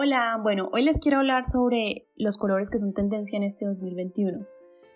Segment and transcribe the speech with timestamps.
[0.00, 4.46] Hola, bueno, hoy les quiero hablar sobre los colores que son tendencia en este 2021.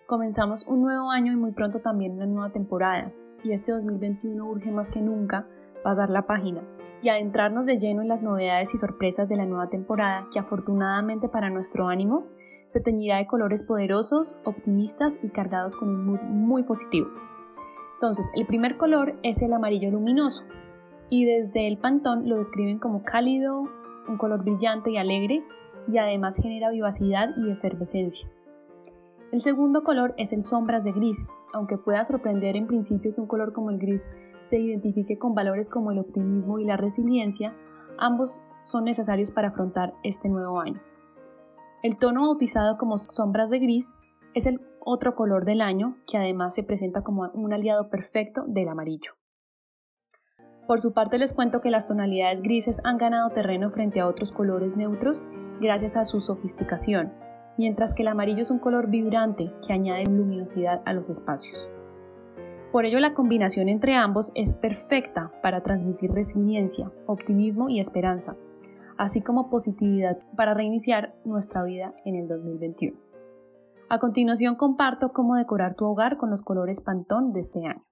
[0.07, 3.11] Comenzamos un nuevo año y muy pronto también una nueva temporada,
[3.43, 5.45] y este 2021 urge más que nunca
[5.83, 6.61] pasar la página
[7.01, 11.27] y adentrarnos de lleno en las novedades y sorpresas de la nueva temporada que afortunadamente
[11.27, 12.23] para nuestro ánimo
[12.63, 17.09] se teñirá de colores poderosos, optimistas y cargados con un mood muy positivo.
[17.95, 20.45] Entonces, el primer color es el amarillo luminoso
[21.09, 23.67] y desde el pantón lo describen como cálido,
[24.07, 25.43] un color brillante y alegre
[25.87, 28.29] y además genera vivacidad y efervescencia.
[29.31, 33.27] El segundo color es el sombras de gris, aunque pueda sorprender en principio que un
[33.27, 34.07] color como el gris
[34.39, 37.55] se identifique con valores como el optimismo y la resiliencia,
[37.97, 40.81] ambos son necesarios para afrontar este nuevo año.
[41.81, 43.95] El tono bautizado como sombras de gris
[44.33, 48.69] es el otro color del año que además se presenta como un aliado perfecto del
[48.69, 49.13] amarillo.
[50.67, 54.31] Por su parte les cuento que las tonalidades grises han ganado terreno frente a otros
[54.31, 55.25] colores neutros
[55.59, 57.11] gracias a su sofisticación,
[57.57, 61.69] mientras que el amarillo es un color vibrante que añade luminosidad a los espacios.
[62.71, 68.35] Por ello la combinación entre ambos es perfecta para transmitir resiliencia, optimismo y esperanza,
[68.97, 72.97] así como positividad para reiniciar nuestra vida en el 2021.
[73.89, 77.83] A continuación comparto cómo decorar tu hogar con los colores Pantón de este año.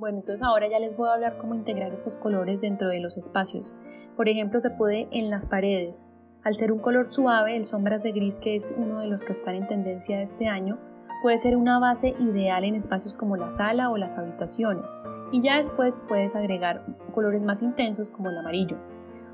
[0.00, 3.18] Bueno, entonces ahora ya les voy a hablar cómo integrar estos colores dentro de los
[3.18, 3.74] espacios.
[4.16, 6.06] Por ejemplo, se puede en las paredes.
[6.42, 9.32] Al ser un color suave, el sombras de gris, que es uno de los que
[9.32, 10.78] están en tendencia de este año,
[11.20, 14.88] puede ser una base ideal en espacios como la sala o las habitaciones.
[15.32, 18.78] Y ya después puedes agregar colores más intensos como el amarillo.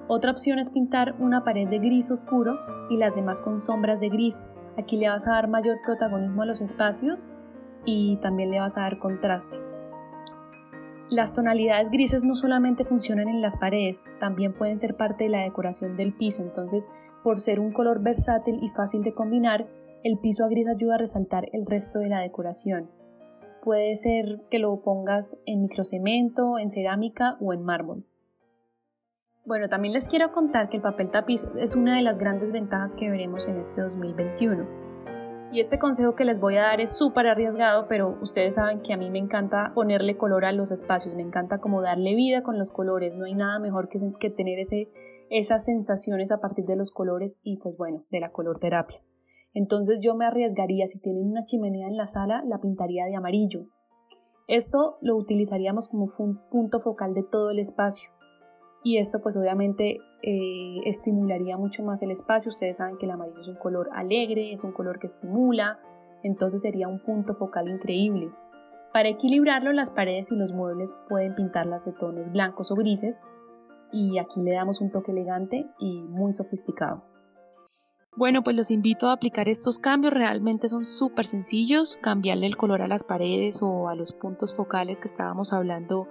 [0.09, 2.59] Otra opción es pintar una pared de gris oscuro
[2.91, 4.43] y las demás con sombras de gris.
[4.77, 7.29] Aquí le vas a dar mayor protagonismo a los espacios
[7.85, 9.59] y también le vas a dar contraste.
[11.09, 15.43] Las tonalidades grises no solamente funcionan en las paredes, también pueden ser parte de la
[15.43, 16.89] decoración del piso, entonces
[17.23, 19.69] por ser un color versátil y fácil de combinar,
[20.03, 22.91] el piso a gris ayuda a resaltar el resto de la decoración.
[23.63, 28.05] Puede ser que lo pongas en microcemento, en cerámica o en mármol.
[29.45, 32.97] Bueno, también les quiero contar que el papel tapiz es una de las grandes ventajas
[32.97, 34.86] que veremos en este 2021.
[35.57, 38.93] Y este consejo que les voy a dar es súper arriesgado, pero ustedes saben que
[38.93, 42.59] a mí me encanta ponerle color a los espacios, me encanta como darle vida con
[42.59, 44.91] los colores, no hay nada mejor que, que tener ese,
[45.31, 49.01] esas sensaciones a partir de los colores y pues bueno, de la color terapia.
[49.55, 53.65] Entonces yo me arriesgaría, si tienen una chimenea en la sala, la pintaría de amarillo.
[54.49, 58.11] Esto lo utilizaríamos como un punto focal de todo el espacio
[58.87, 62.51] y esto pues obviamente eh, estimularía mucho más el espacio.
[62.51, 65.81] Ustedes saben que el amarillo es un color alegre, es un color que estimula,
[66.23, 68.31] entonces sería un punto focal increíble.
[68.93, 73.23] Para equilibrarlo, las paredes y los muebles pueden pintarlas de tonos blancos o grises
[73.91, 77.03] y aquí le damos un toque elegante y muy sofisticado.
[78.17, 82.83] Bueno, pues los invito a aplicar estos cambios, realmente son súper sencillos, cambiarle el color
[82.83, 86.07] a las paredes o a los puntos focales que estábamos hablando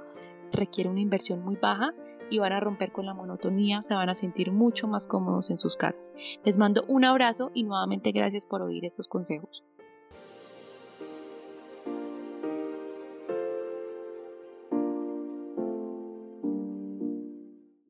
[0.55, 1.93] requiere una inversión muy baja
[2.29, 5.57] y van a romper con la monotonía, se van a sentir mucho más cómodos en
[5.57, 6.11] sus casas.
[6.43, 9.63] Les mando un abrazo y nuevamente gracias por oír estos consejos.